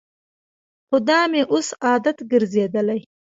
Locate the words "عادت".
1.85-2.17